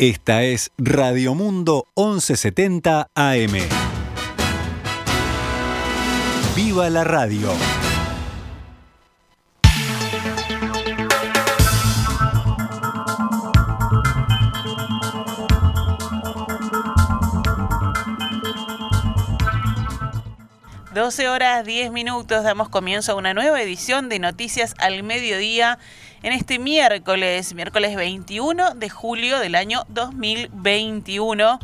[0.00, 3.52] Esta es Radio Mundo 1170 AM.
[6.56, 7.52] ¡Viva la radio!
[20.94, 25.78] Doce horas 10 minutos damos comienzo a una nueva edición de Noticias al Mediodía
[26.22, 31.58] en este miércoles, miércoles 21 de julio del año 2021.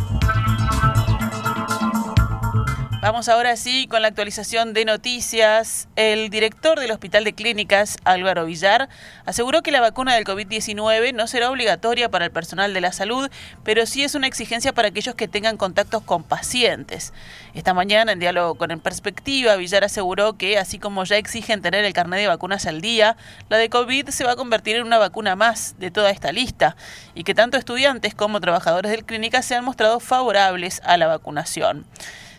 [3.06, 5.86] Vamos ahora sí con la actualización de noticias.
[5.94, 8.88] El director del Hospital de Clínicas, Álvaro Villar,
[9.24, 13.30] aseguró que la vacuna del COVID-19 no será obligatoria para el personal de la salud,
[13.62, 17.12] pero sí es una exigencia para aquellos que tengan contactos con pacientes.
[17.54, 21.84] Esta mañana, en diálogo con En Perspectiva, Villar aseguró que, así como ya exigen tener
[21.84, 23.16] el carnet de vacunas al día,
[23.48, 26.74] la de COVID se va a convertir en una vacuna más de toda esta lista
[27.14, 31.86] y que tanto estudiantes como trabajadores del clínica se han mostrado favorables a la vacunación.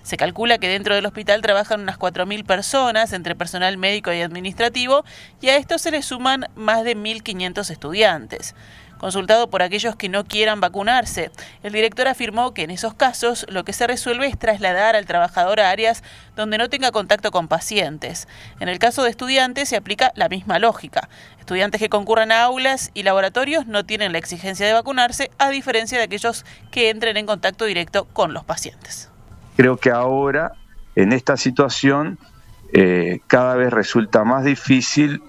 [0.08, 5.04] Se calcula que dentro del hospital trabajan unas 4.000 personas, entre personal médico y administrativo,
[5.42, 8.56] y a esto se le suman más de 1.500 estudiantes.
[9.00, 11.30] Consultado por aquellos que no quieran vacunarse,
[11.62, 15.60] el director afirmó que en esos casos lo que se resuelve es trasladar al trabajador
[15.60, 16.04] a áreas
[16.38, 18.30] donde no tenga contacto con pacientes.
[18.62, 21.10] En el caso de estudiantes se aplica la misma lógica.
[21.38, 25.98] Estudiantes que concurran a aulas y laboratorios no tienen la exigencia de vacunarse, a diferencia
[25.98, 29.10] de aquellos que entren en contacto directo con los pacientes.
[29.58, 30.54] Creo que ahora,
[30.96, 32.18] en esta situación,
[32.72, 35.22] eh, cada vez resulta más difícil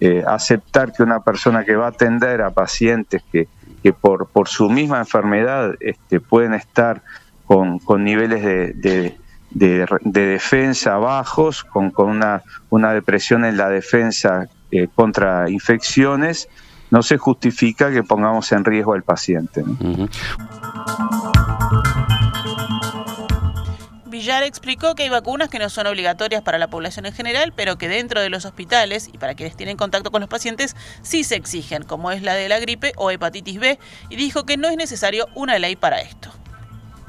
[0.00, 3.48] eh, aceptar que una persona que va a atender a pacientes que,
[4.00, 7.02] por, por su misma enfermedad este, pueden estar
[7.44, 9.16] con, niveles de,
[9.50, 16.48] defensa bajos, con, con una, una, depresión en la defensa eh, contra infecciones,
[16.90, 19.64] no se justifica que pongamos en riesgo al paciente.
[24.22, 27.76] Villar explicó que hay vacunas que no son obligatorias para la población en general, pero
[27.76, 31.34] que dentro de los hospitales y para quienes tienen contacto con los pacientes sí se
[31.34, 33.80] exigen, como es la de la gripe o hepatitis B,
[34.10, 36.30] y dijo que no es necesario una ley para esto.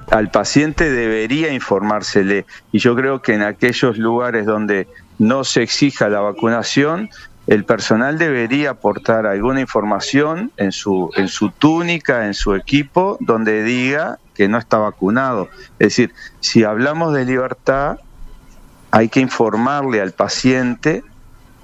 [0.10, 4.88] Al paciente debería informársele y yo creo que en aquellos lugares donde
[5.20, 7.12] no se exija la vacunación,
[7.46, 13.62] el personal debería aportar alguna información en su, en su túnica, en su equipo, donde
[13.62, 15.50] diga que no está vacunado.
[15.80, 18.00] Es decir, si hablamos de libertad,
[18.92, 21.04] hay que informarle al paciente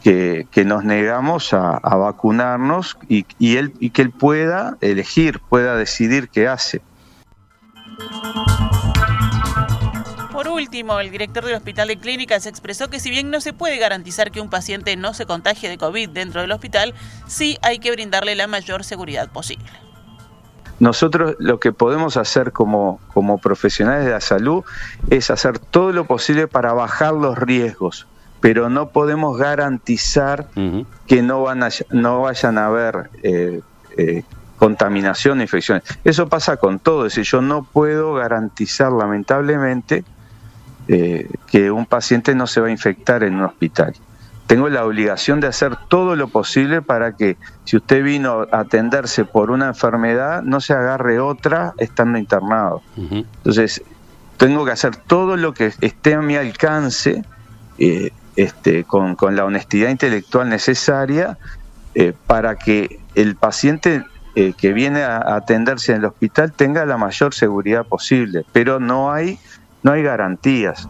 [0.04, 3.26] que, nos negamos a, vacunarnos y,
[3.58, 6.82] él, y que él pueda elegir, pueda decidir qué hace.
[10.32, 13.78] Por último, el director del Hospital de Clínicas expresó que si bien no se puede
[13.78, 16.94] garantizar que un paciente no se contagie de COVID dentro del hospital,
[17.28, 19.70] sí hay que brindarle la mayor seguridad posible.
[20.80, 24.64] Nosotros lo que podemos hacer como, como profesionales de la salud
[25.10, 28.08] es hacer todo lo posible para bajar los riesgos,
[28.40, 30.48] pero no podemos garantizar
[31.08, 33.62] que no, van a, no vayan a haber eh,
[33.98, 34.24] eh,
[34.58, 35.84] contaminación, infecciones.
[36.04, 40.06] Eso pasa con todo, es decir, yo no puedo garantizar lamentablemente
[40.88, 43.94] eh, que un paciente no se va a infectar en un hospital
[44.50, 49.24] tengo la obligación de hacer todo lo posible para que si usted vino a atenderse
[49.24, 52.82] por una enfermedad, no se agarre otra estando internado.
[52.98, 53.84] Entonces,
[54.38, 57.24] tengo que hacer todo lo que esté a mi alcance,
[57.78, 61.38] eh, este, con, la honestidad intelectual necesaria,
[61.94, 66.98] eh, para que el paciente eh, que viene a atenderse en el hospital tenga la
[66.98, 68.44] mayor seguridad posible.
[68.52, 69.38] Pero no hay,
[69.84, 70.88] no hay garantías.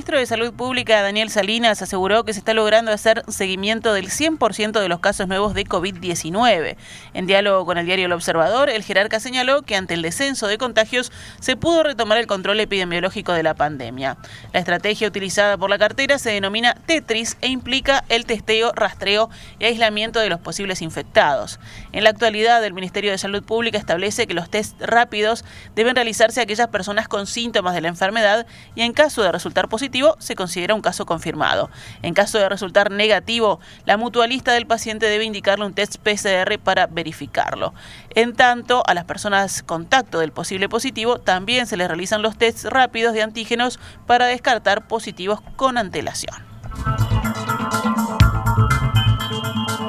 [0.00, 4.80] Ministro de Salud Pública, Daniel Salinas, aseguró que se está logrando hacer seguimiento del 100%
[4.80, 6.76] de los casos nuevos de COVID-19.
[7.12, 10.56] En diálogo con el diario El Observador, el jerarca señaló que ante el descenso de
[10.56, 14.16] contagios se pudo retomar el control epidemiológico de la pandemia.
[14.54, 19.28] La estrategia utilizada por la cartera se denomina Tetris e implica el testeo, rastreo
[19.58, 21.60] y aislamiento de los posibles infectados.
[21.92, 25.44] En la actualidad, el Ministerio de Salud Pública establece que los test rápidos
[25.76, 29.68] deben realizarse a aquellas personas con síntomas de la enfermedad y en caso de resultar
[29.68, 31.70] positivo, se considera un caso confirmado.
[32.02, 36.86] En caso de resultar negativo, la mutualista del paciente debe indicarle un test PCR para
[36.86, 37.74] verificarlo.
[38.14, 42.64] En tanto, a las personas contacto del posible positivo también se les realizan los tests
[42.64, 46.49] rápidos de antígenos para descartar positivos con antelación.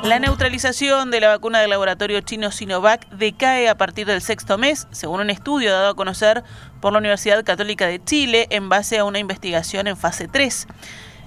[0.03, 4.87] La neutralización de la vacuna del laboratorio chino Sinovac decae a partir del sexto mes,
[4.89, 6.43] según un estudio dado a conocer
[6.81, 10.67] por la Universidad Católica de Chile en base a una investigación en fase 3.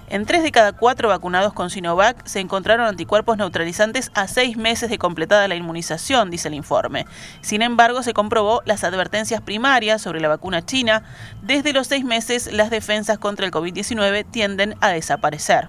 [0.08, 4.90] En tres de cada cuatro vacunados con Sinovac se encontraron anticuerpos neutralizantes a seis meses
[4.90, 7.06] de completada la inmunización, dice el informe.
[7.40, 11.04] Sin embargo, se comprobó las advertencias primarias sobre la vacuna china.
[11.42, 15.68] Desde los seis meses, las defensas contra el COVID-19 tienden a desaparecer.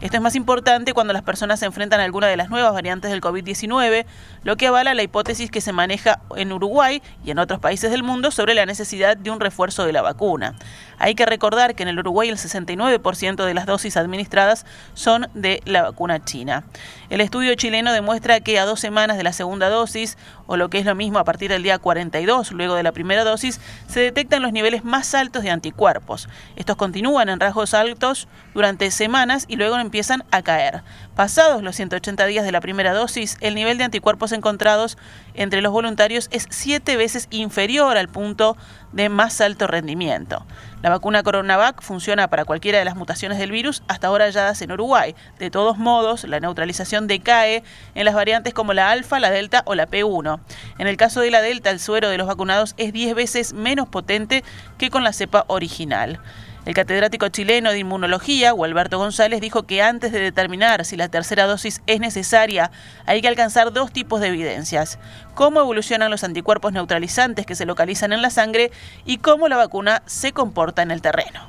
[0.00, 3.10] Esto es más importante cuando las personas se enfrentan a alguna de las nuevas variantes
[3.10, 4.04] del COVID-19,
[4.42, 8.02] lo que avala la hipótesis que se maneja en Uruguay y en otros países del
[8.02, 10.54] mundo sobre la necesidad de un refuerzo de la vacuna.
[10.98, 15.62] Hay que recordar que en el Uruguay el 69% de las dosis administradas son de
[15.64, 16.64] la vacuna china.
[17.10, 20.78] El estudio chileno demuestra que a dos semanas de la segunda dosis, o lo que
[20.78, 24.42] es lo mismo a partir del día 42 luego de la primera dosis, se detectan
[24.42, 26.28] los niveles más altos de anticuerpos.
[26.56, 30.82] Estos continúan en rasgos altos durante semanas y luego empiezan a caer.
[31.14, 34.98] Pasados los 180 días de la primera dosis, el nivel de anticuerpos encontrados
[35.34, 38.56] entre los voluntarios es siete veces inferior al punto
[38.92, 40.46] de más alto rendimiento.
[40.82, 44.72] La vacuna Coronavac funciona para cualquiera de las mutaciones del virus hasta ahora halladas en
[44.72, 45.14] Uruguay.
[45.38, 47.64] De todos modos, la neutralización decae
[47.94, 50.40] en las variantes como la alfa, la delta o la P1.
[50.78, 53.88] En el caso de la delta, el suero de los vacunados es 10 veces menos
[53.88, 54.44] potente
[54.78, 56.20] que con la cepa original.
[56.64, 61.46] El catedrático chileno de inmunología, Gualberto González, dijo que antes de determinar si la tercera
[61.46, 62.70] dosis es necesaria,
[63.04, 64.98] hay que alcanzar dos tipos de evidencias.
[65.34, 68.70] Cómo evolucionan los anticuerpos neutralizantes que se localizan en la sangre
[69.04, 71.48] y cómo la vacuna se comporta en el terreno.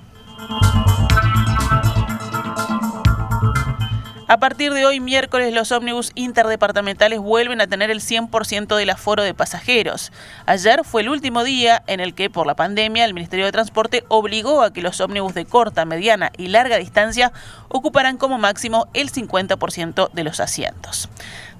[4.35, 9.23] A partir de hoy, miércoles, los ómnibus interdepartamentales vuelven a tener el 100% del aforo
[9.23, 10.11] de pasajeros.
[10.45, 14.03] Ayer fue el último día en el que, por la pandemia, el Ministerio de Transporte
[14.09, 17.31] obligó a que los ómnibus de corta, mediana y larga distancia
[17.69, 21.07] ocuparan como máximo el 50% de los asientos.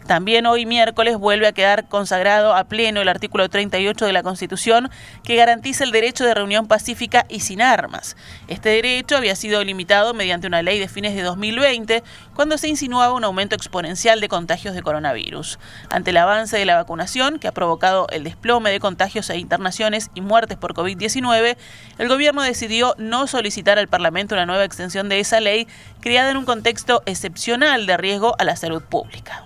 [0.08, 4.92] También hoy miércoles vuelve a quedar consagrado a pleno el artículo 38 de la Constitución
[5.24, 8.16] que garantiza el derecho de reunión pacífica y sin armas.
[8.48, 12.04] Este derecho había sido limitado mediante una ley de fines de 2020
[12.36, 15.58] cuando se insinuaba un aumento exponencial de contagios de coronavirus.
[15.90, 20.12] Ante el avance de la vacunación que ha provocado el desplome de contagios e internaciones
[20.14, 21.58] y muertes por COVID-19,
[21.98, 25.68] el gobierno decidió no solicitar al Parlamento una nueva extensión de esa ley
[26.00, 29.46] creada en un contexto excepcional de riesgo a la salud pública.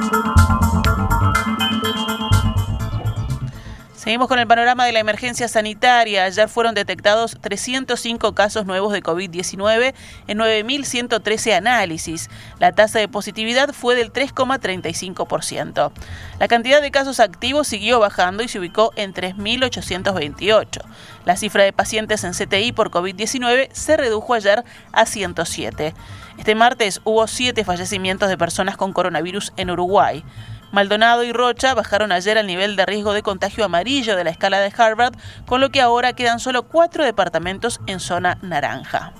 [4.01, 6.23] Seguimos con el panorama de la emergencia sanitaria.
[6.23, 9.93] Ayer fueron detectados 305 casos nuevos de COVID-19
[10.25, 12.27] en 9.113 análisis.
[12.57, 15.91] La tasa de positividad fue del 3,35%.
[16.39, 20.81] La cantidad de casos activos siguió bajando y se ubicó en 3.828.
[21.25, 24.63] La cifra de pacientes en CTI por COVID-19 se redujo ayer
[24.93, 25.93] a 107.
[26.39, 30.23] Este martes hubo siete fallecimientos de personas con coronavirus en Uruguay.
[30.71, 34.59] Maldonado y Rocha bajaron ayer al nivel de riesgo de contagio amarillo de la escala
[34.59, 35.15] de Harvard,
[35.45, 39.13] con lo que ahora quedan solo cuatro departamentos en zona naranja.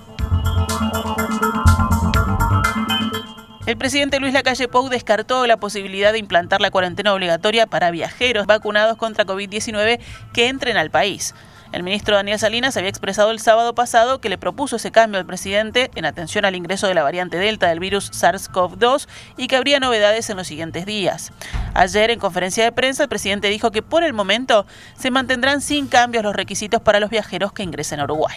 [3.64, 8.46] El presidente Luis Lacalle Pou descartó la posibilidad de implantar la cuarentena obligatoria para viajeros
[8.46, 10.00] vacunados contra COVID-19
[10.32, 11.34] que entren al país.
[11.72, 15.24] El ministro Daniel Salinas había expresado el sábado pasado que le propuso ese cambio al
[15.24, 19.08] presidente en atención al ingreso de la variante Delta del virus SARS-CoV-2
[19.38, 21.32] y que habría novedades en los siguientes días.
[21.72, 24.66] Ayer, en conferencia de prensa, el presidente dijo que por el momento
[24.98, 28.36] se mantendrán sin cambios los requisitos para los viajeros que ingresen a Uruguay.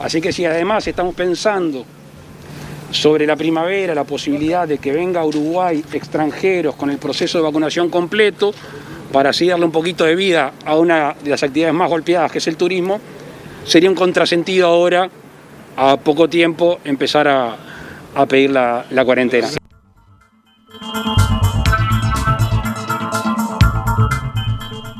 [0.00, 1.86] Así que si además estamos pensando
[2.90, 7.44] sobre la primavera, la posibilidad de que venga a Uruguay extranjeros con el proceso de
[7.44, 8.52] vacunación completo,
[9.12, 12.38] para así darle un poquito de vida a una de las actividades más golpeadas, que
[12.38, 13.00] es el turismo,
[13.64, 15.08] sería un contrasentido ahora,
[15.76, 17.56] a poco tiempo, empezar a,
[18.26, 19.48] pedir la, cuarentena.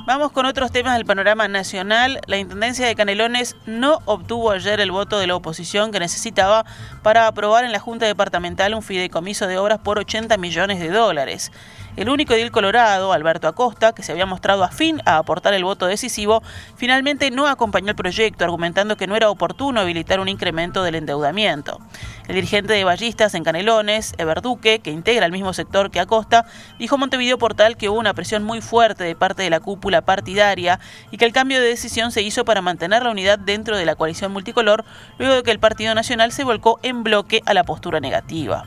[0.06, 2.20] Vamos con otros temas del panorama nacional.
[2.26, 6.66] La Intendencia de Canelones no obtuvo ayer el voto de la oposición que necesitaba
[7.02, 11.50] para aprobar en la Junta Departamental un fideicomiso de obras por 80 millones de dólares.
[11.94, 15.86] El único edil colorado, Alberto Acosta, que se había mostrado afín a aportar el voto
[15.86, 16.42] decisivo,
[16.74, 21.80] finalmente no acompañó el proyecto, argumentando que no era oportuno habilitar un incremento del endeudamiento.
[22.28, 26.46] El dirigente de Ballistas en Canelones, Ever Duque, que integra el mismo sector que Acosta,
[26.78, 30.00] dijo a Montevideo Portal que hubo una presión muy fuerte de parte de la cúpula
[30.00, 30.80] partidaria
[31.10, 33.96] y que el cambio de decisión se hizo para mantener la unidad dentro de la
[33.96, 34.86] coalición multicolor,
[35.18, 38.64] luego de que el Partido Nacional se volcó en bloque a la postura negativa.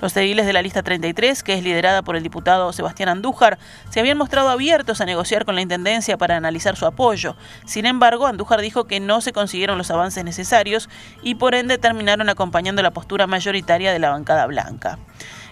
[0.00, 3.98] Los ediles de la lista 33, que es liderada por el diputado Sebastián Andújar, se
[3.98, 7.34] habían mostrado abiertos a negociar con la Intendencia para analizar su apoyo.
[7.64, 10.90] Sin embargo, Andújar dijo que no se consiguieron los avances necesarios
[11.22, 14.98] y por ende terminaron acompañando la postura mayoritaria de la bancada blanca.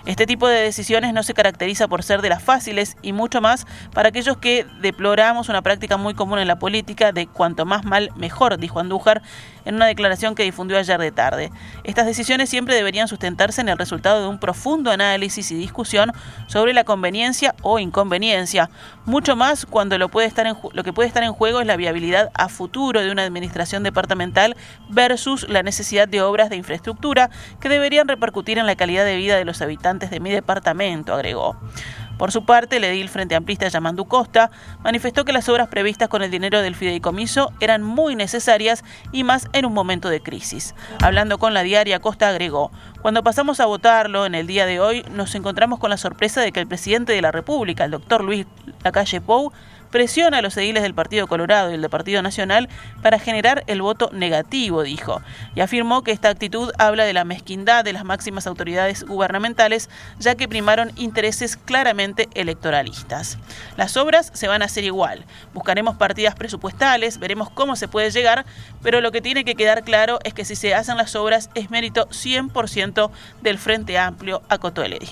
[0.06, 3.66] Este tipo de decisiones no se caracteriza por ser de las fáciles y mucho más
[3.94, 8.10] para aquellos que deploramos una práctica muy común en la política de cuanto más mal
[8.14, 9.22] mejor, dijo Andújar,
[9.64, 11.50] en una declaración que difundió ayer de tarde.
[11.84, 16.12] Estas decisiones siempre deberían sustentarse en el resultado de un profundo análisis y discusión
[16.46, 18.70] sobre la conveniencia o inconveniencia,
[19.04, 21.76] mucho más cuando lo, puede estar en, lo que puede estar en juego es la
[21.76, 24.56] viabilidad a futuro de una administración departamental
[24.88, 27.30] versus la necesidad de obras de infraestructura
[27.60, 31.56] que deberían repercutir en la calidad de vida de los habitantes de mi departamento, agregó.
[32.18, 34.50] Por su parte, el edil Frente Amplista Yamandu Costa
[34.82, 39.48] manifestó que las obras previstas con el dinero del fideicomiso eran muy necesarias y más
[39.52, 40.74] en un momento de crisis.
[41.02, 42.70] Hablando con la diaria, Costa agregó,
[43.02, 46.52] cuando pasamos a votarlo en el día de hoy, nos encontramos con la sorpresa de
[46.52, 48.46] que el presidente de la República, el doctor Luis
[48.82, 49.52] Lacalle Pou,
[49.94, 52.68] presiona a los ediles del Partido Colorado y el del Partido Nacional
[53.00, 55.22] para generar el voto negativo, dijo,
[55.54, 60.34] y afirmó que esta actitud habla de la mezquindad de las máximas autoridades gubernamentales, ya
[60.34, 63.38] que primaron intereses claramente electoralistas.
[63.76, 68.46] Las obras se van a hacer igual, buscaremos partidas presupuestales, veremos cómo se puede llegar,
[68.82, 71.70] pero lo que tiene que quedar claro es que si se hacen las obras es
[71.70, 75.10] mérito 100% del Frente Amplio, acotó el edil.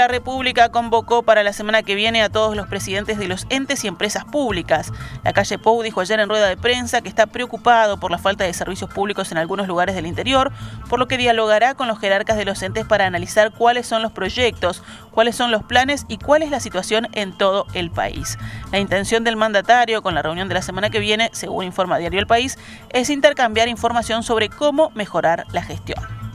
[0.00, 3.84] La República convocó para la semana que viene a todos los presidentes de los entes
[3.84, 4.94] y empresas públicas.
[5.24, 8.44] La calle Pou dijo ayer en rueda de prensa que está preocupado por la falta
[8.44, 10.52] de servicios públicos en algunos lugares del interior,
[10.88, 14.10] por lo que dialogará con los jerarcas de los entes para analizar cuáles son los
[14.10, 18.38] proyectos, cuáles son los planes y cuál es la situación en todo el país.
[18.72, 22.20] La intención del mandatario con la reunión de la semana que viene, según informa Diario
[22.20, 26.29] El País, es intercambiar información sobre cómo mejorar la gestión.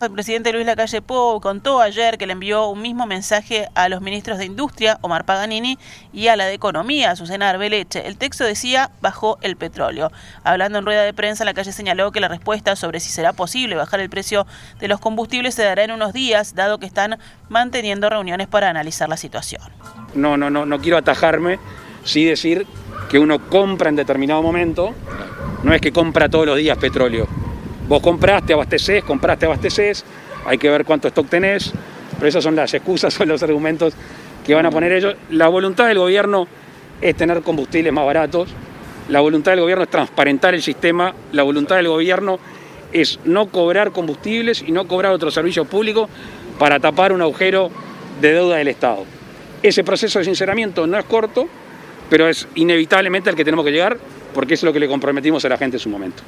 [0.00, 4.00] El presidente Luis Lacalle Pou contó ayer que le envió un mismo mensaje a los
[4.00, 5.78] ministros de Industria, Omar Paganini,
[6.10, 8.06] y a la de Economía, Susana Arbeleche.
[8.06, 10.10] El texto decía, bajó el petróleo.
[10.42, 13.76] Hablando en rueda de prensa, la calle señaló que la respuesta sobre si será posible
[13.76, 14.46] bajar el precio
[14.78, 17.18] de los combustibles se dará en unos días, dado que están
[17.50, 19.60] manteniendo reuniones para analizar la situación.
[20.14, 21.58] No, no, no, no quiero atajarme,
[22.04, 22.66] sí decir
[23.10, 24.94] que uno compra en determinado momento,
[25.62, 27.28] no es que compra todos los días petróleo
[27.90, 30.04] Vos compraste, abasteces, compraste, abasteces,
[30.46, 31.72] hay que ver cuánto stock tenés,
[32.14, 33.94] pero esas son las excusas, son los argumentos
[34.46, 35.16] que van a poner ellos.
[35.30, 36.46] La voluntad del gobierno
[37.00, 38.50] es tener combustibles más baratos,
[39.08, 42.38] la voluntad del gobierno es transparentar el sistema, la voluntad del gobierno
[42.92, 46.08] es no cobrar combustibles y no cobrar otros servicios públicos
[46.60, 47.72] para tapar un agujero
[48.20, 49.04] de deuda del Estado.
[49.64, 51.48] Ese proceso de sinceramiento no es corto,
[52.08, 53.98] pero es inevitablemente al que tenemos que llegar
[54.32, 56.22] porque es lo que le comprometimos a la gente en su momento.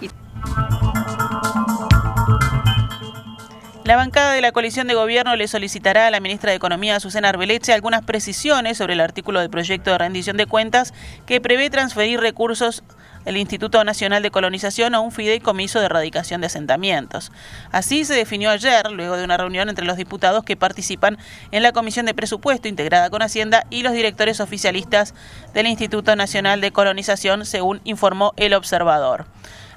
[3.92, 7.28] La bancada de la coalición de gobierno le solicitará a la ministra de Economía, Susana
[7.28, 10.94] Arbeleche, algunas precisiones sobre el artículo del proyecto de rendición de cuentas
[11.26, 12.84] que prevé transferir recursos
[13.26, 17.32] del Instituto Nacional de Colonización a un fideicomiso de erradicación de asentamientos.
[17.70, 21.18] Así se definió ayer, luego de una reunión entre los diputados que participan
[21.50, 25.12] en la Comisión de Presupuesto integrada con Hacienda y los directores oficialistas
[25.52, 29.26] del Instituto Nacional de Colonización, según informó el observador.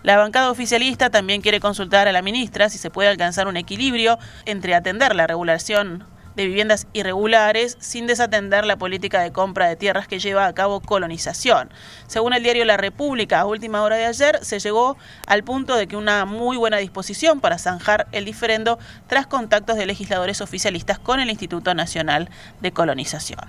[0.06, 4.20] La bancada oficialista también quiere consultar a la ministra si se puede alcanzar un equilibrio
[4.46, 6.04] entre atender la regulación
[6.36, 10.80] de viviendas irregulares sin desatender la política de compra de tierras que lleva a cabo
[10.80, 11.72] colonización.
[12.06, 14.96] Según el diario La República, a última hora de ayer se llegó
[15.26, 19.88] al punto de que una muy buena disposición para zanjar el diferendo tras contactos de
[19.88, 22.30] legisladores oficialistas con el Instituto Nacional
[22.62, 23.40] de Colonización.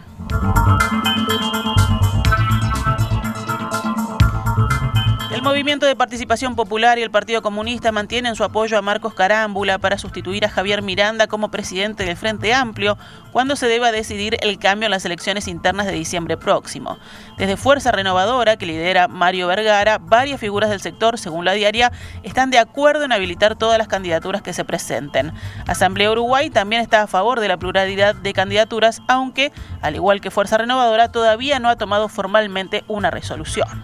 [5.37, 9.77] El Movimiento de Participación Popular y el Partido Comunista mantienen su apoyo a Marcos Carámbula
[9.77, 12.97] para sustituir a Javier Miranda como presidente del Frente Amplio
[13.33, 16.97] cuando se deba decidir el cambio en las elecciones internas de diciembre próximo.
[17.37, 22.51] Desde Fuerza Renovadora, que lidera Mario Vergara, varias figuras del sector, según la diaria, están
[22.51, 25.35] de acuerdo en habilitar todas las candidaturas que se presenten.
[25.67, 29.53] Asamblea Uruguay también está a favor de la pluralidad de candidaturas, aunque,
[29.83, 33.83] al igual que Fuerza Renovadora, todavía no ha tomado formalmente una resolución.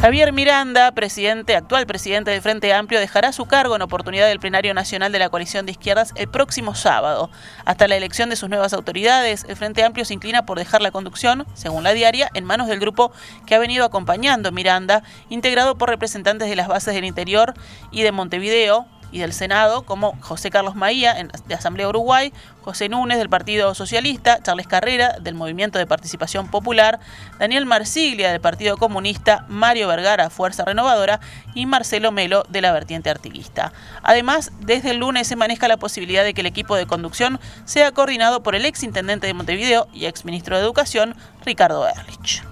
[0.00, 4.72] Javier Miranda, presidente, actual presidente del Frente Amplio, dejará su cargo en oportunidad del plenario
[4.72, 7.30] nacional de la coalición de izquierdas el próximo sábado.
[7.64, 10.92] Hasta la elección de sus nuevas autoridades, el Frente Amplio se inclina por dejar la
[10.92, 13.10] conducción, según la diaria, en manos del grupo
[13.44, 17.54] que ha venido acompañando a Miranda, integrado por representantes de las bases del interior
[17.90, 21.14] y de Montevideo, y del Senado, como José Carlos Maía,
[21.46, 27.00] de Asamblea Uruguay, José Núñez, del Partido Socialista, Charles Carrera, del Movimiento de Participación Popular,
[27.38, 31.20] Daniel Marsiglia, del Partido Comunista, Mario Vergara, Fuerza Renovadora,
[31.54, 33.72] y Marcelo Melo, de la vertiente artiguista.
[34.02, 37.92] Además, desde el lunes se maneja la posibilidad de que el equipo de conducción sea
[37.92, 42.42] coordinado por el ex intendente de Montevideo y ex ministro de Educación, Ricardo Erlich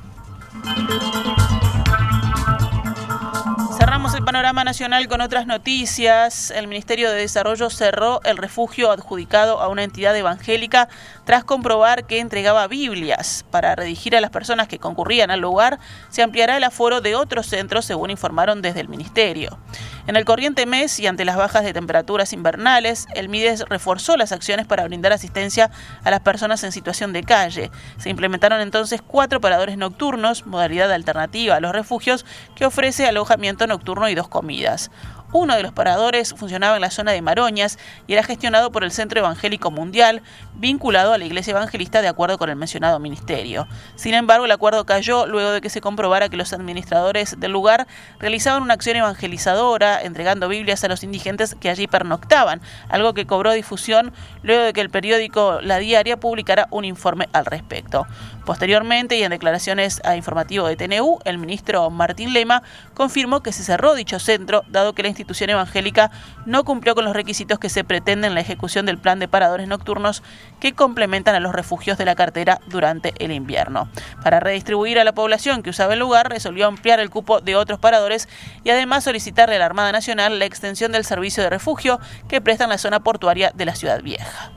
[4.17, 6.51] el panorama nacional con otras noticias.
[6.51, 10.89] El Ministerio de Desarrollo cerró el refugio adjudicado a una entidad evangélica
[11.27, 13.45] tras comprobar que entregaba Biblias.
[13.51, 17.47] Para redigir a las personas que concurrían al lugar, se ampliará el aforo de otros
[17.47, 19.59] centros, según informaron desde el Ministerio.
[20.07, 24.31] En el corriente mes y ante las bajas de temperaturas invernales, el MIDES reforzó las
[24.31, 25.73] acciones para brindar asistencia
[26.05, 27.73] a las personas en situación de calle.
[27.99, 34.09] Se implementaron entonces cuatro paradores nocturnos, modalidad alternativa a los refugios, que ofrece alojamiento nocturno
[34.09, 34.93] y dos comidas.
[35.33, 38.93] Uno de los paradores funcionaba en la zona de Maroñas y era gestionado por el
[38.93, 40.23] Centro Evangélico Mundial,
[40.55, 43.67] vinculado a la Iglesia Evangelista de acuerdo con el mencionado ministerio.
[43.97, 47.87] Sin embargo, el acuerdo cayó luego de que se comprobara que los administradores del lugar
[48.19, 53.53] realizaban una acción evangelizadora, entregando Biblias a los indigentes que allí pernoctaban, algo que cobró
[53.53, 58.07] difusión luego de que el periódico La Diaria publicara un informe al respecto.
[58.45, 62.63] Posteriormente, y en declaraciones a informativo de TNU, el ministro Martín Lema
[62.95, 66.11] confirmó que se cerró dicho centro, dado que la institución evangélica
[66.45, 69.69] no cumplió con los requisitos que se pretenden en la ejecución del plan de paradores
[69.69, 70.23] nocturnos
[70.61, 73.89] que complementan a los refugios de la cartera durante el invierno.
[74.23, 77.79] Para redistribuir a la población que usaba el lugar, resolvió ampliar el cupo de otros
[77.79, 78.29] paradores
[78.65, 82.65] y además solicitarle a la Armada Nacional la extensión del servicio de refugio que presta
[82.65, 84.53] en la zona portuaria de la Ciudad Vieja.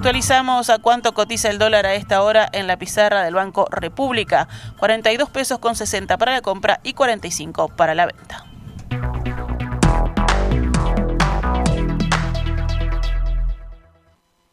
[0.00, 4.48] Actualizamos a cuánto cotiza el dólar a esta hora en la pizarra del Banco República.
[4.78, 8.46] 42 pesos con 60 para la compra y 45 para la venta.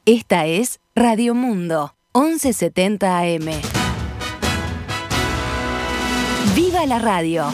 [0.06, 3.50] Esta es Radio Mundo, 1170 AM.
[6.56, 7.54] ¡Viva la radio!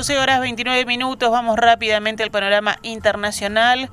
[0.00, 3.90] 12 horas 29 minutos, vamos rápidamente al panorama internacional.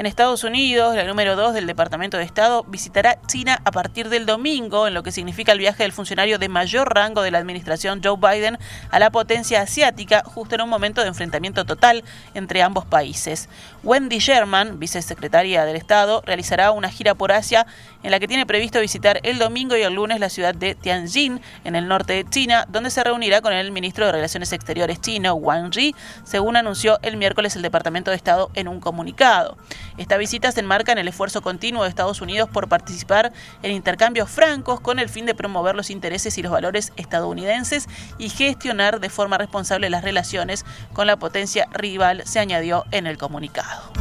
[0.00, 4.24] En Estados Unidos, la número 2 del Departamento de Estado visitará China a partir del
[4.24, 8.00] domingo, en lo que significa el viaje del funcionario de mayor rango de la administración
[8.02, 8.56] Joe Biden
[8.90, 12.02] a la potencia asiática, justo en un momento de enfrentamiento total
[12.32, 13.50] entre ambos países.
[13.82, 17.66] Wendy Sherman, vicesecretaria del Estado, realizará una gira por Asia
[18.02, 21.42] en la que tiene previsto visitar el domingo y el lunes la ciudad de Tianjin,
[21.64, 25.34] en el norte de China, donde se reunirá con el ministro de Relaciones Exteriores chino,
[25.34, 29.58] Wang Yi, según anunció el miércoles el Departamento de Estado en un comunicado.
[30.00, 34.30] Esta visita se enmarca en el esfuerzo continuo de Estados Unidos por participar en intercambios
[34.30, 37.86] francos con el fin de promover los intereses y los valores estadounidenses
[38.16, 43.18] y gestionar de forma responsable las relaciones con la potencia rival, se añadió en el
[43.18, 43.92] comunicado.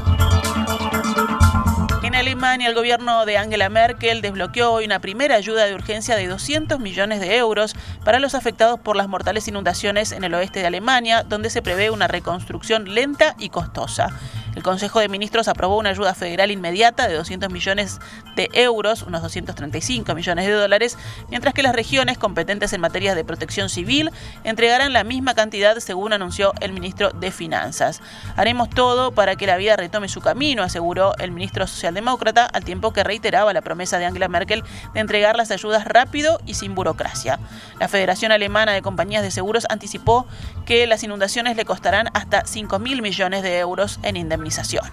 [2.19, 6.77] Alemania, el gobierno de Angela Merkel desbloqueó hoy una primera ayuda de urgencia de 200
[6.77, 11.23] millones de euros para los afectados por las mortales inundaciones en el oeste de Alemania,
[11.23, 14.09] donde se prevé una reconstrucción lenta y costosa.
[14.55, 17.99] El Consejo de Ministros aprobó una ayuda federal inmediata de 200 millones
[18.35, 20.97] de euros, unos 235 millones de dólares,
[21.29, 24.11] mientras que las regiones competentes en materia de protección civil
[24.43, 28.01] entregarán la misma cantidad, según anunció el ministro de Finanzas.
[28.35, 32.08] Haremos todo para que la vida retome su camino, aseguró el ministro socialdemócrata,
[32.53, 36.53] al tiempo que reiteraba la promesa de Angela Merkel de entregar las ayudas rápido y
[36.53, 37.39] sin burocracia.
[37.79, 40.25] La Federación Alemana de Compañías de Seguros anticipó
[40.65, 44.85] que las inundaciones le costarán hasta 5 mil millones de euros en indemnización.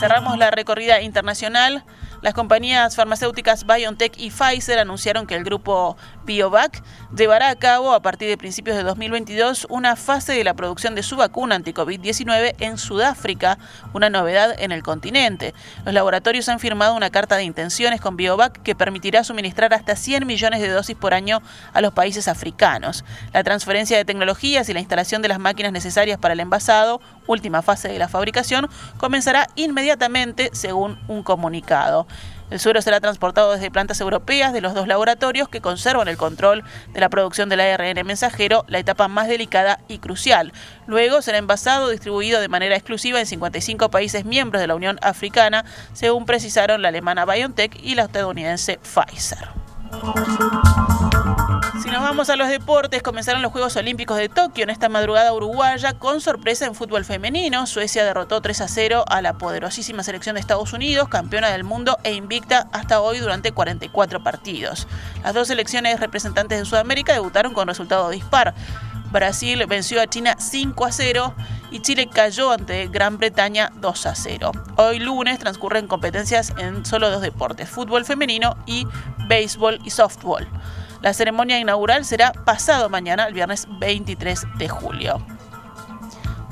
[0.00, 1.84] Cerramos la recorrida internacional.
[2.24, 6.82] Las compañías farmacéuticas BioNTech y Pfizer anunciaron que el grupo BioVac
[7.14, 11.02] llevará a cabo a partir de principios de 2022 una fase de la producción de
[11.02, 13.58] su vacuna anti-COVID-19 en Sudáfrica,
[13.92, 15.52] una novedad en el continente.
[15.84, 20.26] Los laboratorios han firmado una carta de intenciones con BioVac que permitirá suministrar hasta 100
[20.26, 21.42] millones de dosis por año
[21.74, 23.04] a los países africanos.
[23.34, 27.62] La transferencia de tecnologías y la instalación de las máquinas necesarias para el envasado, última
[27.62, 32.06] fase de la fabricación, comenzará inmediatamente según un comunicado.
[32.50, 36.62] El suero será transportado desde plantas europeas de los dos laboratorios que conservan el control
[36.92, 40.52] de la producción del ARN mensajero, la etapa más delicada y crucial.
[40.86, 45.64] Luego será envasado, distribuido de manera exclusiva en 55 países miembros de la Unión Africana,
[45.94, 49.63] según precisaron la alemana BioNTech y la estadounidense Pfizer.
[51.82, 55.32] Si nos vamos a los deportes, comenzaron los Juegos Olímpicos de Tokio en esta madrugada
[55.32, 57.66] uruguaya con sorpresa en fútbol femenino.
[57.66, 61.98] Suecia derrotó 3 a 0 a la poderosísima selección de Estados Unidos, campeona del mundo
[62.02, 64.86] e invicta hasta hoy durante 44 partidos.
[65.22, 68.54] Las dos selecciones representantes de Sudamérica debutaron con resultado dispar.
[69.14, 71.34] Brasil venció a China 5 a 0
[71.70, 74.50] y Chile cayó ante Gran Bretaña 2 a 0.
[74.76, 78.88] Hoy lunes transcurren competencias en solo dos deportes, fútbol femenino y
[79.28, 80.48] béisbol y softball.
[81.00, 85.24] La ceremonia inaugural será pasado mañana, el viernes 23 de julio.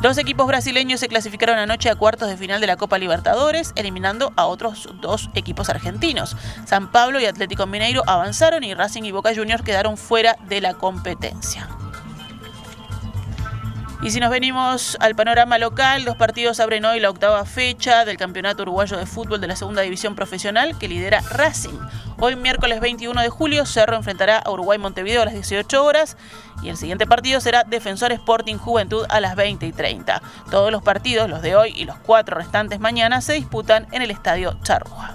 [0.01, 4.33] Dos equipos brasileños se clasificaron anoche a cuartos de final de la Copa Libertadores, eliminando
[4.37, 6.37] a otros dos equipos argentinos.
[6.65, 10.75] San Pablo y Atlético Mineiro avanzaron y Racing y Boca Juniors quedaron fuera de la
[10.75, 11.69] competencia.
[14.03, 18.17] Y si nos venimos al panorama local, los partidos abren hoy la octava fecha del
[18.17, 21.79] Campeonato Uruguayo de Fútbol de la Segunda División Profesional que lidera Racing.
[22.19, 26.17] Hoy miércoles 21 de julio Cerro enfrentará a Uruguay Montevideo a las 18 horas
[26.65, 30.21] y el siguiente partido será Defensor Sporting Juventud a las 20 y 30.
[30.51, 34.11] Todos los partidos, los de hoy y los cuatro restantes mañana, se disputan en el
[34.11, 35.15] Estadio Charrúa.